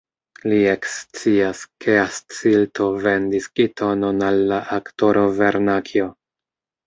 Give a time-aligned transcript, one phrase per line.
[0.51, 6.09] Li ekscias, ke Ascilto vendis Gitonon al la aktoro Vernakjo.